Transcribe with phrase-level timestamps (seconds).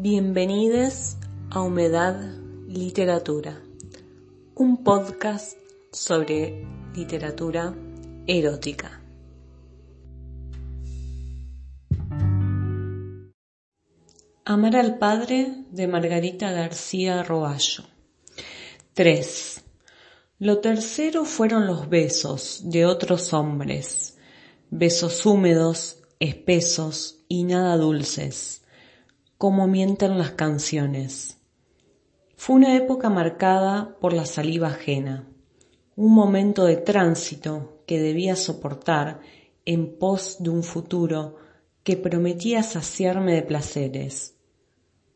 [0.00, 1.16] Bienvenidos
[1.50, 2.14] a Humedad
[2.68, 3.60] Literatura,
[4.54, 5.58] un podcast
[5.90, 6.64] sobre
[6.94, 7.74] literatura
[8.24, 9.02] erótica.
[14.44, 17.82] Amar al padre de Margarita García Roballo.
[18.94, 19.64] 3.
[20.38, 24.16] Lo tercero fueron los besos de otros hombres,
[24.70, 28.62] besos húmedos, espesos y nada dulces,
[29.38, 31.38] como mienten las canciones.
[32.36, 35.28] Fue una época marcada por la saliva ajena,
[35.94, 39.20] un momento de tránsito que debía soportar
[39.64, 41.36] en pos de un futuro
[41.84, 44.34] que prometía saciarme de placeres.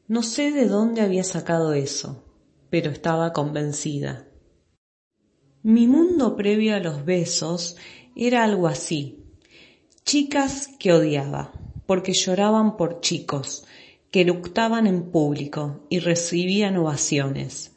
[0.06, 2.24] No sé de dónde había sacado eso,
[2.70, 4.28] pero estaba convencida.
[5.64, 7.76] Mi mundo previo a los besos
[8.14, 9.24] era algo así.
[10.04, 11.52] Chicas que odiaba,
[11.86, 13.64] porque lloraban por chicos,
[14.12, 17.72] que eructaban en público y recibían ovaciones.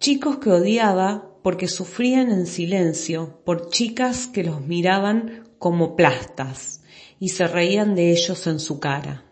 [0.00, 6.82] Chicos que odiaba porque sufrían en silencio por chicas que los miraban como plastas
[7.20, 9.24] y se reían de ellos en su cara.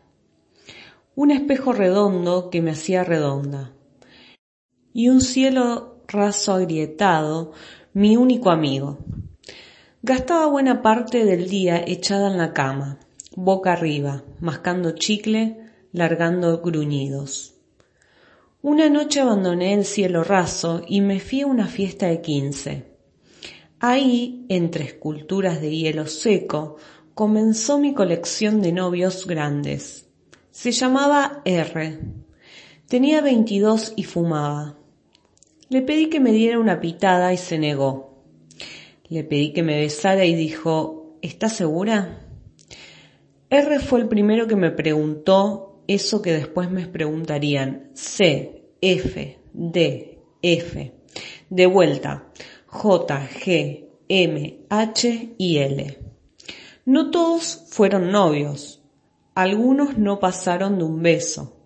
[1.17, 3.73] Un espejo redondo que me hacía redonda.
[4.95, 7.53] Y un cielo raso agrietado
[7.93, 8.99] mi único amigo.
[10.03, 13.01] Gastaba buena parte del día echada en la cama,
[13.35, 17.55] boca arriba, mascando chicle, largando gruñidos.
[18.61, 22.85] Una noche abandoné el cielo raso y me fui a una fiesta de quince.
[23.81, 26.77] Ahí, entre esculturas de hielo seco,
[27.15, 30.09] comenzó mi colección de novios grandes.
[30.51, 32.01] Se llamaba R.
[32.89, 34.77] Tenía veintidós y fumaba.
[35.69, 38.25] Le pedí que me diera una pitada y se negó.
[39.09, 42.27] Le pedí que me besara y dijo, ¿estás segura?
[43.51, 50.21] R fue el primero que me preguntó eso que después me preguntarían C, F, D,
[50.43, 50.95] F.
[51.51, 52.29] De vuelta,
[52.67, 55.99] J, G, M, H y L.
[56.85, 58.83] No todos fueron novios.
[59.35, 61.59] Algunos no pasaron de un beso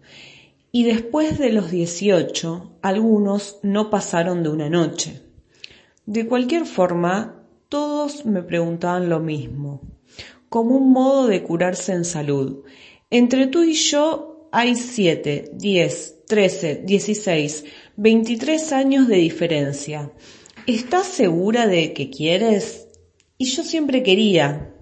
[0.75, 5.23] y después de los 18 algunos no pasaron de una noche.
[6.07, 9.83] De cualquier forma, todos me preguntaban lo mismo,
[10.49, 12.65] como un modo de curarse en salud.
[13.15, 17.65] Entre tú y yo hay 7, 10, 13, 16,
[17.97, 20.11] 23 años de diferencia.
[20.67, 22.89] ¿Estás segura de que quieres?
[23.37, 24.75] Y yo siempre quería.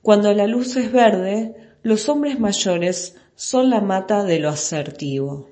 [0.00, 5.50] Cuando la luz es verde, los hombres mayores son la mata de lo asertivo.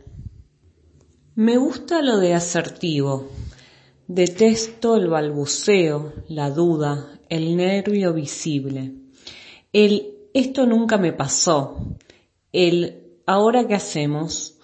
[1.34, 3.28] Me gusta lo de asertivo.
[4.09, 8.94] Detesto el balbuceo, la duda, el nervio visible.
[9.75, 11.97] El esto nunca me pasó.
[12.59, 14.56] El ahora qué hacemos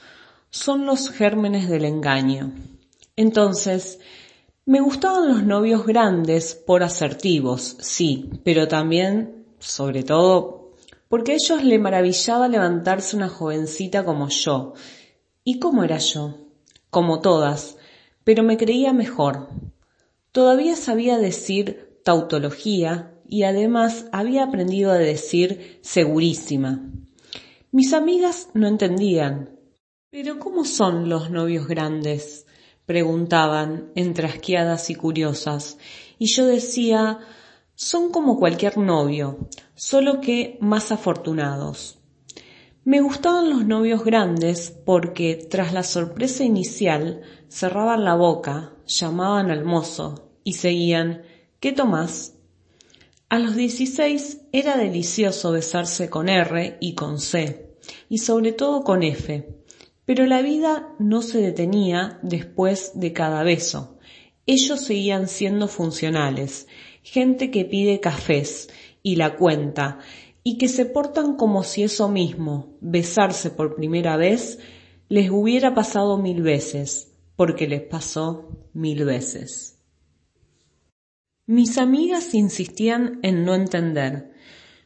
[0.48, 2.50] son los gérmenes del engaño.
[3.16, 4.00] Entonces,
[4.64, 10.72] me gustaban los novios grandes por asertivos, sí, pero también, sobre todo,
[11.10, 14.72] porque a ellos le maravillaba levantarse una jovencita como yo.
[15.44, 16.36] ¿Y cómo era yo?
[16.88, 17.76] Como todas,
[18.24, 19.50] pero me creía mejor.
[20.32, 26.88] Todavía sabía decir tautología y además había aprendido a decir segurísima.
[27.74, 29.58] Mis amigas no entendían.
[30.10, 32.46] ¿Pero cómo son los novios grandes?
[32.84, 35.78] preguntaban, entrasqueadas y curiosas,
[36.18, 37.20] y yo decía
[37.74, 41.98] son como cualquier novio, solo que más afortunados.
[42.84, 49.64] Me gustaban los novios grandes porque, tras la sorpresa inicial, cerraban la boca, llamaban al
[49.64, 51.22] mozo y seguían
[51.58, 52.34] ¿Qué tomás?
[53.32, 57.78] A los dieciséis era delicioso besarse con R y con C,
[58.10, 59.48] y sobre todo con F,
[60.04, 63.96] pero la vida no se detenía después de cada beso.
[64.44, 66.66] Ellos seguían siendo funcionales,
[67.02, 68.68] gente que pide cafés
[69.02, 70.00] y la cuenta,
[70.44, 74.58] y que se portan como si eso mismo, besarse por primera vez,
[75.08, 79.71] les hubiera pasado mil veces, porque les pasó mil veces.
[81.46, 84.30] Mis amigas insistían en no entender.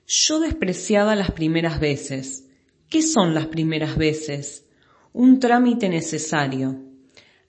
[0.06, 2.48] Yo despreciaba las primeras veces.
[2.88, 4.64] ¿Qué son las primeras veces?
[5.12, 6.80] Un trámite necesario.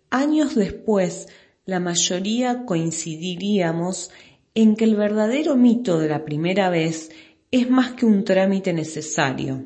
[0.09, 1.29] Años después,
[1.65, 4.11] la mayoría coincidiríamos
[4.53, 7.09] en que el verdadero mito de la primera vez
[7.49, 9.63] es más que un trámite necesario,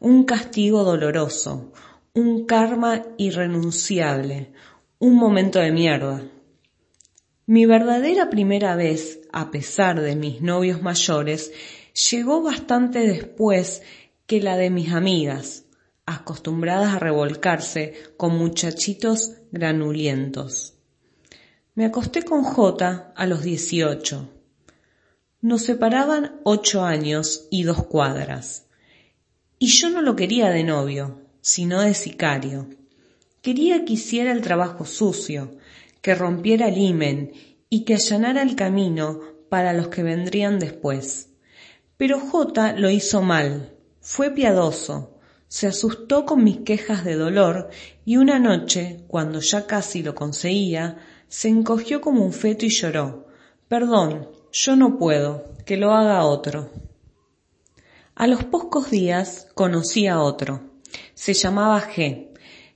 [0.00, 1.72] un castigo doloroso,
[2.12, 4.52] un karma irrenunciable,
[4.98, 6.22] un momento de mierda.
[7.46, 11.52] Mi verdadera primera vez, a pesar de mis novios mayores,
[12.10, 13.82] llegó bastante después
[14.26, 15.62] que la de mis amigas.
[16.08, 20.74] acostumbradas a revolcarse con muchachitos granulientos.
[21.74, 24.28] Me acosté con J a los dieciocho.
[25.40, 28.66] Nos separaban ocho años y dos cuadras.
[29.58, 32.68] Y yo no lo quería de novio, sino de sicario.
[33.42, 35.56] Quería que hiciera el trabajo sucio,
[36.06, 37.32] que rompiera el himen
[37.68, 39.18] y que allanara el camino
[39.48, 41.30] para los que vendrían después.
[41.96, 45.18] Pero J lo hizo mal, fue piadoso,
[45.48, 47.70] se asustó con mis quejas de dolor
[48.04, 53.26] y una noche, cuando ya casi lo conseguía, se encogió como un feto y lloró.
[53.66, 56.70] Perdón, yo no puedo, que lo haga otro.
[58.14, 60.70] A los pocos días conocí a otro.
[61.14, 62.28] Se llamaba G.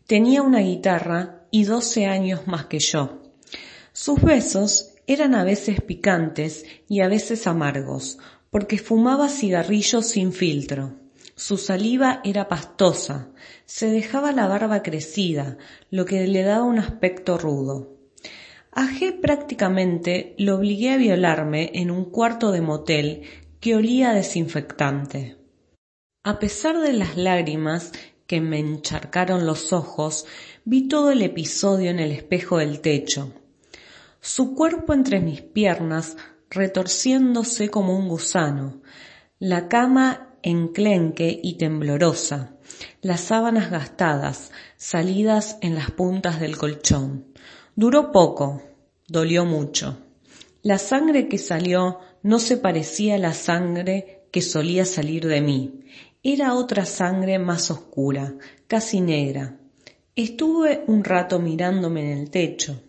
[0.09, 3.20] Tenía una guitarra y doce años más que yo.
[3.93, 8.19] Sus besos eran a veces picantes y a veces amargos,
[8.51, 10.95] porque fumaba cigarrillos sin filtro.
[11.35, 13.31] Su saliva era pastosa,
[13.65, 15.57] se dejaba la barba crecida,
[15.91, 17.97] lo que le daba un aspecto rudo.
[18.73, 23.23] A G prácticamente lo obligué a violarme en un cuarto de motel
[23.59, 25.39] que olía a desinfectante.
[26.23, 27.93] A pesar de las lágrimas
[28.27, 30.27] que me encharcaron los ojos,
[30.65, 33.33] vi todo el episodio en el espejo del techo.
[34.23, 36.19] Su cuerpo entre mis piernas
[36.51, 38.83] retorciéndose como un gusano,
[39.39, 42.55] la cama enclenque y temblorosa,
[43.01, 47.33] las sábanas gastadas, salidas en las puntas del colchón.
[47.75, 48.63] Duró poco,
[49.09, 49.97] dolió mucho.
[50.63, 55.81] La sangre que salió no se parecía a la sangre que solía salir de mí.
[56.23, 58.35] Era otra sangre más oscura,
[58.67, 59.57] casi negra.
[60.15, 62.83] Estuve un rato mirándome en el techo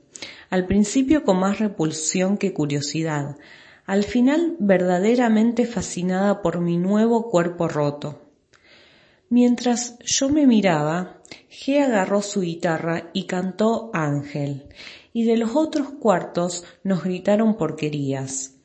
[0.51, 3.37] al principio con más repulsión que curiosidad,
[3.85, 8.21] al final verdaderamente fascinada por mi nuevo cuerpo roto.
[9.29, 14.67] Mientras yo me miraba, G agarró su guitarra y cantó Ángel,
[15.13, 18.55] y de los otros cuartos nos gritaron porquerías.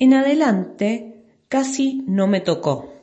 [0.00, 2.94] En adelante casi no me tocó.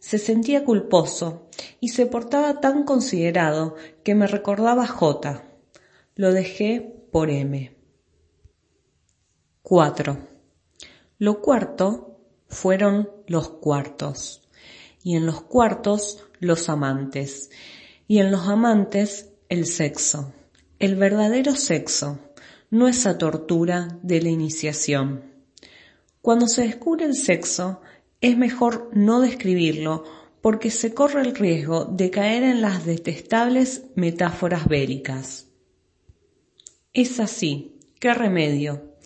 [0.00, 1.46] Se sentía culposo
[1.78, 5.44] y se portaba tan considerado que me recordaba J.
[6.16, 7.76] Lo dejé por M.
[9.62, 10.18] 4.
[11.18, 12.18] Lo cuarto
[12.48, 14.48] fueron los cuartos,
[15.02, 17.50] y en los cuartos los amantes,
[18.08, 20.32] y en los amantes el sexo,
[20.78, 22.18] el verdadero sexo,
[22.70, 25.24] no esa tortura de la iniciación.
[26.22, 27.80] Cuando se descubre el sexo,
[28.20, 30.04] es mejor no describirlo
[30.40, 35.49] porque se corre el riesgo de caer en las detestables metáforas bélicas.
[36.92, 37.78] Es así.
[38.00, 38.96] ¿Qué remedio?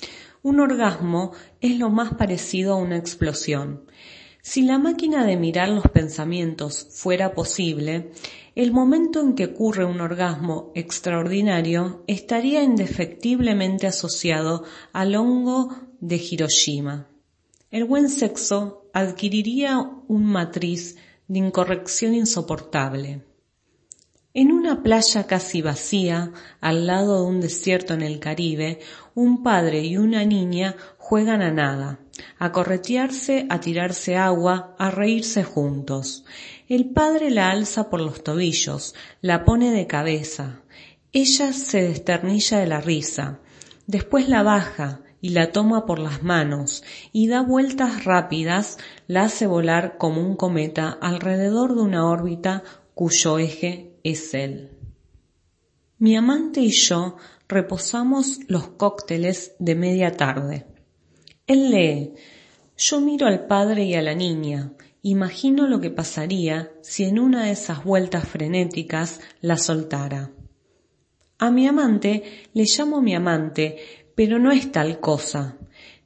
[0.42, 3.84] Un orgasmo es lo más parecido a una explosión.
[4.40, 8.12] Si la máquina de mirar los pensamientos fuera posible,
[8.54, 14.64] el momento en que ocurre un orgasmo extraordinario estaría indefectiblemente asociado
[14.94, 17.10] al hongo de Hiroshima.
[17.70, 20.96] El buen sexo adquiriría un matriz
[21.28, 23.24] de incorrección insoportable.
[24.36, 28.80] En una playa casi vacía, al lado de un desierto en el Caribe,
[29.14, 32.00] un padre y una niña juegan a nada,
[32.40, 36.24] a corretearse, a tirarse agua, a reírse juntos.
[36.68, 40.62] El padre la alza por los tobillos, la pone de cabeza.
[41.12, 43.38] Ella se desternilla de la risa.
[43.86, 49.46] Después la baja y la toma por las manos y da vueltas rápidas, la hace
[49.46, 52.64] volar como un cometa alrededor de una órbita
[52.94, 54.70] cuyo eje es él.
[55.98, 57.16] Mi amante y yo
[57.48, 60.66] reposamos los cócteles de media tarde.
[61.46, 62.14] Él lee,
[62.76, 67.46] yo miro al padre y a la niña, imagino lo que pasaría si en una
[67.46, 70.32] de esas vueltas frenéticas la soltara.
[71.38, 73.78] A mi amante le llamo mi amante,
[74.14, 75.58] pero no es tal cosa.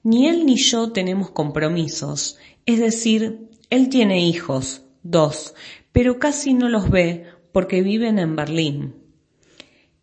[0.03, 5.55] Ni él ni yo tenemos compromisos, es decir, él tiene hijos, dos,
[5.93, 7.27] pero casi no los ve
[7.59, 8.95] porque viven en Berlín.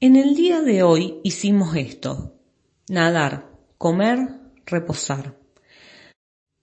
[0.01, 2.35] En el día de hoy hicimos esto,
[2.89, 4.27] nadar, comer,
[4.65, 5.39] reposar.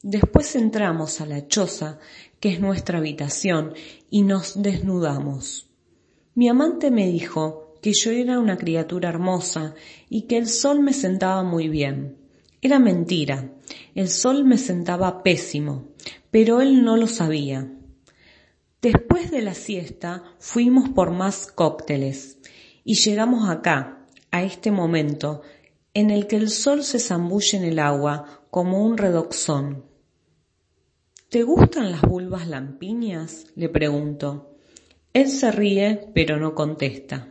[0.02, 1.98] Después entramos a la choza,
[2.40, 3.72] que es nuestra habitación,
[4.10, 5.70] y nos desnudamos.
[6.34, 9.74] Mi amante me dijo que yo era una criatura hermosa
[10.10, 12.18] y que el sol me sentaba muy bien.
[12.60, 13.50] Era mentira,
[13.94, 15.88] el sol me sentaba pésimo,
[16.30, 17.78] pero él no lo sabía.
[18.82, 22.38] Después de la siesta fuimos por más cócteles
[22.82, 25.42] y llegamos acá, a este momento,
[25.94, 29.84] en el que el sol se zambulle en el agua como un redoxón.
[31.28, 33.46] ¿Te gustan las vulvas lampiñas?
[33.54, 34.56] le pregunto.
[35.12, 37.28] Él se ríe, pero no contesta.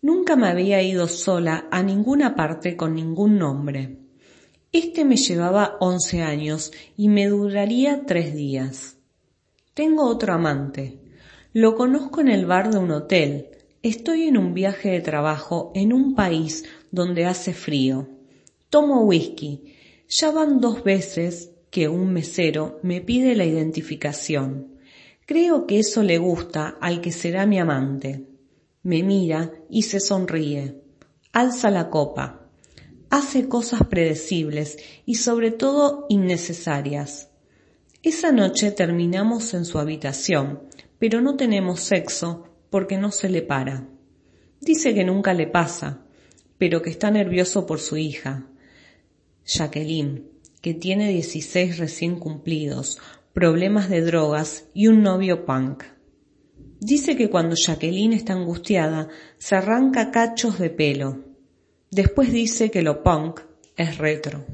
[0.00, 3.98] Nunca me había ido sola a ninguna parte con ningún nombre.
[4.70, 8.95] Este me llevaba once años y me duraría tres días.
[9.76, 11.00] Tengo otro amante.
[11.52, 13.48] Lo conozco en el bar de un hotel.
[13.82, 18.08] Estoy en un viaje de trabajo en un país donde hace frío.
[18.70, 19.74] Tomo whisky.
[20.08, 24.78] Ya van dos veces que un mesero me pide la identificación.
[25.26, 28.24] Creo que eso le gusta al que será mi amante.
[28.82, 30.80] Me mira y se sonríe.
[31.34, 32.48] Alza la copa.
[33.10, 37.28] Hace cosas predecibles y sobre todo innecesarias.
[38.06, 40.62] Esa noche terminamos en su habitación,
[41.00, 43.88] pero no tenemos sexo porque no se le para.
[44.60, 46.06] Dice que nunca le pasa,
[46.56, 48.46] pero que está nervioso por su hija,
[49.44, 50.30] Jacqueline,
[50.62, 53.00] que tiene 16 recién cumplidos,
[53.32, 55.82] problemas de drogas y un novio punk.
[56.78, 61.24] Dice que cuando Jacqueline está angustiada se arranca cachos de pelo.
[61.90, 63.40] Después dice que lo punk
[63.76, 64.46] es retro.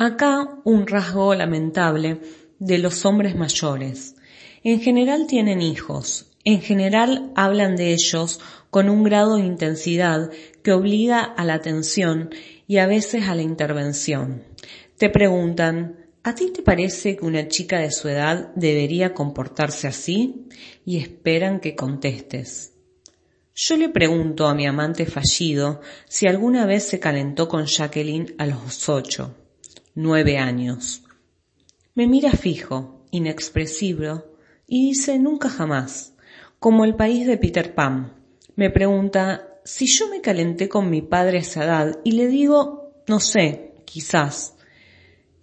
[0.00, 2.20] Acá un rasgo lamentable
[2.60, 4.14] de los hombres mayores.
[4.62, 8.38] En general tienen hijos, en general hablan de ellos
[8.70, 10.30] con un grado de intensidad
[10.62, 12.30] que obliga a la atención
[12.68, 14.44] y a veces a la intervención.
[14.98, 20.46] Te preguntan, ¿A ti te parece que una chica de su edad debería comportarse así?
[20.84, 22.72] Y esperan que contestes.
[23.52, 28.46] Yo le pregunto a mi amante fallido si alguna vez se calentó con Jacqueline a
[28.46, 29.34] los ocho,
[30.00, 31.02] nueve años.
[31.96, 34.26] Me mira fijo, inexpresivo,
[34.64, 36.14] y dice nunca jamás,
[36.60, 38.14] como el país de Peter Pan.
[38.54, 42.92] Me pregunta si yo me calenté con mi padre a esa edad y le digo,
[43.08, 44.54] no sé, quizás.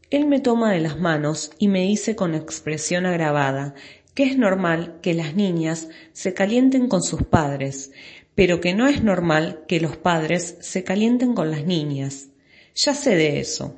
[0.10, 3.76] Él me toma de las manos y me dice con expresión agravada
[4.14, 7.92] que es normal que las niñas se calienten con sus padres,
[8.36, 12.30] pero que no es normal que los padres se calienten con las niñas.
[12.74, 13.76] Ya sé de eso.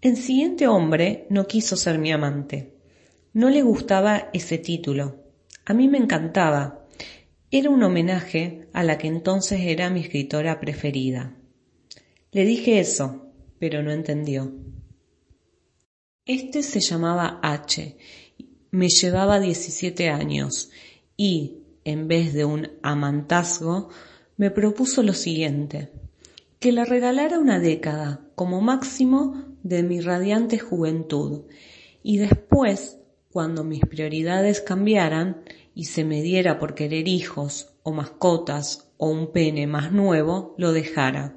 [0.00, 2.72] El siguiente hombre no quiso ser mi amante.
[3.32, 5.24] No le gustaba ese título.
[5.64, 6.86] A mí me encantaba.
[7.50, 11.34] Era un homenaje a la que entonces era mi escritora preferida.
[12.30, 14.52] Le dije eso, pero no entendió.
[16.24, 17.96] Este se llamaba H,
[18.70, 20.70] me llevaba 17 años
[21.16, 23.88] y, en vez de un amantazgo,
[24.36, 25.90] me propuso lo siguiente,
[26.58, 31.42] que le regalara una década como máximo de mi radiante juventud
[32.02, 32.98] y después,
[33.30, 35.42] cuando mis prioridades cambiaran
[35.74, 40.72] y se me diera por querer hijos o mascotas o un pene más nuevo, lo
[40.72, 41.36] dejara.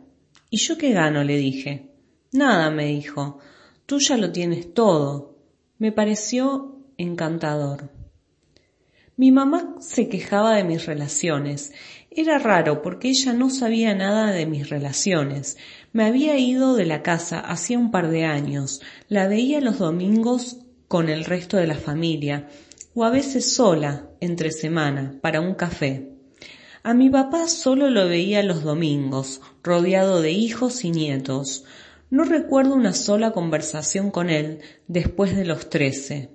[0.50, 1.24] ¿Y yo qué gano?
[1.24, 1.92] le dije.
[2.32, 3.40] Nada, me dijo,
[3.86, 5.36] tú ya lo tienes todo.
[5.78, 7.92] Me pareció encantador.
[9.18, 11.74] Mi mamá se quejaba de mis relaciones.
[12.10, 15.58] Era raro porque ella no sabía nada de mis relaciones.
[15.94, 18.82] Me había ido de la casa hacía un par de años.
[19.10, 22.50] La veía los domingos con el resto de la familia
[22.94, 26.10] o a veces sola, entre semana, para un café.
[26.84, 31.64] A mi papá solo lo veía los domingos, rodeado de hijos y nietos.
[32.10, 36.30] No recuerdo una sola conversación con él después de los trece.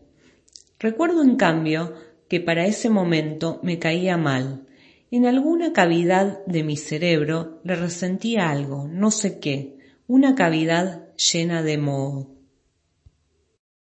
[0.78, 1.94] Recuerdo en cambio
[2.28, 4.66] que para ese momento me caía mal.
[5.10, 11.62] En alguna cavidad de mi cerebro le resentía algo, no sé qué, una cavidad llena
[11.62, 12.36] de moho.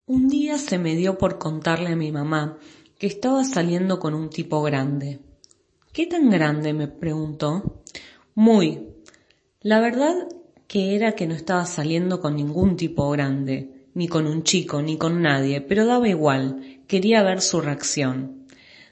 [0.06, 2.58] Un día se me dio por contarle a mi mamá
[2.98, 5.20] que estaba saliendo con un tipo grande.
[5.92, 6.72] ¿Qué tan grande?
[6.72, 7.82] me preguntó.
[8.34, 8.86] Muy.
[9.62, 10.28] La verdad
[10.66, 14.96] que era que no estaba saliendo con ningún tipo grande, ni con un chico, ni
[14.98, 18.46] con nadie, pero daba igual, quería ver su reacción.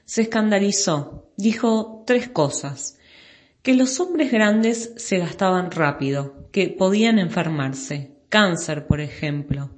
[0.05, 2.97] Se escandalizó, dijo tres cosas.
[3.63, 9.71] Que los hombres grandes se gastaban rápido, que podían enfermarse, cáncer por ejemplo.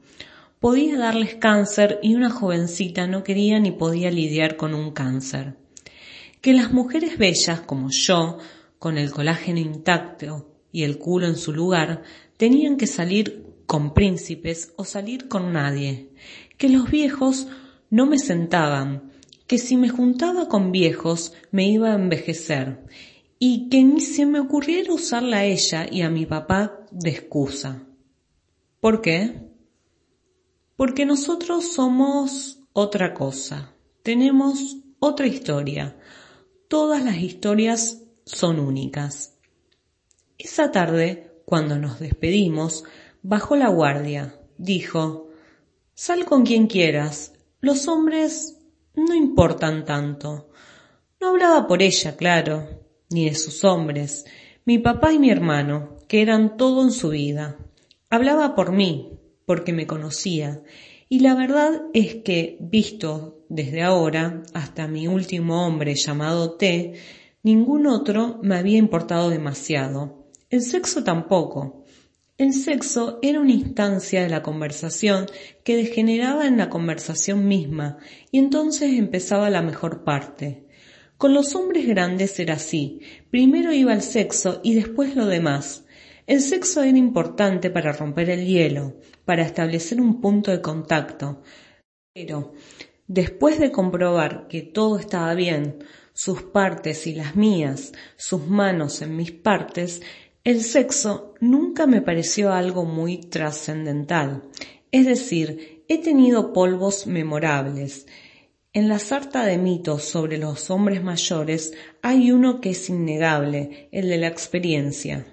[0.60, 5.56] Podía darles cáncer y una jovencita no quería ni podía lidiar con un cáncer.
[6.42, 8.40] Que las mujeres bellas como yo,
[8.80, 12.04] con el colágeno intacto, y el culo en su lugar,
[12.38, 16.10] tenían que salir con príncipes o salir con nadie,
[16.58, 17.48] que los viejos
[17.90, 19.12] no me sentaban,
[19.48, 22.86] que si me juntaba con viejos me iba a envejecer,
[23.40, 27.84] y que ni se me ocurriera usarla a ella y a mi papá de excusa.
[28.80, 29.48] ¿Por qué?
[30.76, 35.98] Porque nosotros somos otra cosa, tenemos otra historia,
[36.68, 39.38] todas las historias son únicas.
[40.38, 42.84] Esa tarde, cuando nos despedimos,
[43.24, 44.40] bajó la guardia.
[44.58, 45.30] Dijo,
[45.94, 47.34] Sal con quien quieras.
[47.68, 48.58] Los hombres
[48.96, 50.52] no importan tanto.
[51.20, 52.66] No hablaba por ella, claro,
[53.10, 54.24] ni de sus hombres,
[54.64, 57.58] mi papá y mi hermano, que eran todo en su vida.
[58.10, 60.64] Hablaba por mí, porque me conocía,
[61.10, 66.94] y la verdad es que, visto desde ahora hasta mi último hombre llamado T,
[67.44, 70.30] ningún otro me había importado demasiado.
[70.50, 71.84] El sexo tampoco.
[72.38, 75.26] El sexo era una instancia de la conversación
[75.64, 77.98] que degeneraba en la conversación misma,
[78.30, 80.68] y entonces empezaba la mejor parte.
[81.18, 83.00] Con los hombres grandes era así.
[83.32, 85.86] Primero iba el sexo y después lo demás.
[86.28, 91.42] El sexo era importante para romper el hielo, para establecer un punto de contacto.
[92.14, 92.54] Pero,
[93.08, 95.80] después de comprobar que todo estaba bien,
[96.14, 100.02] sus partes y las mías, sus manos en mis partes,
[100.48, 104.44] el sexo nunca me pareció algo muy trascendental.
[104.94, 108.06] Es decir, he tenido polvos memorables.
[108.72, 114.08] En la sarta de mitos sobre los hombres mayores hay uno que es innegable, el
[114.08, 115.28] de la experiencia.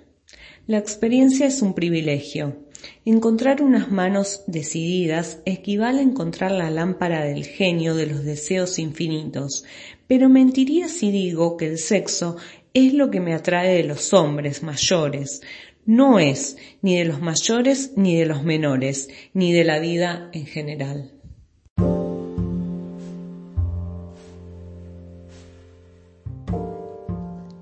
[0.66, 2.64] La experiencia es un privilegio.
[3.04, 9.64] Encontrar unas manos decididas equivale a encontrar la lámpara del genio de los deseos infinitos,
[10.08, 12.36] pero mentiría si digo que el sexo
[12.74, 15.42] es lo que me atrae de los hombres mayores.
[15.86, 20.46] No es ni de los mayores ni de los menores, ni de la vida en
[20.46, 21.12] general.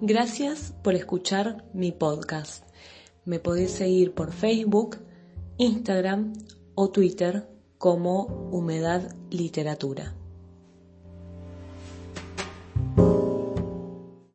[0.01, 2.65] Gracias por escuchar mi podcast.
[3.25, 4.97] Me podéis seguir por Facebook,
[5.59, 6.33] Instagram
[6.75, 7.47] o Twitter
[7.79, 10.17] como Humedad Literatura.